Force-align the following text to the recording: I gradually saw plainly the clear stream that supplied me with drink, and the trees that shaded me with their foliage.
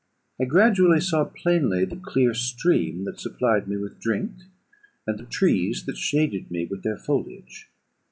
I 0.41 0.45
gradually 0.45 0.99
saw 0.99 1.25
plainly 1.25 1.85
the 1.85 1.95
clear 1.95 2.33
stream 2.33 3.03
that 3.03 3.19
supplied 3.19 3.67
me 3.67 3.77
with 3.77 3.99
drink, 3.99 4.31
and 5.05 5.19
the 5.19 5.25
trees 5.25 5.85
that 5.85 5.95
shaded 5.99 6.49
me 6.49 6.65
with 6.65 6.81
their 6.81 6.97
foliage. 6.97 7.69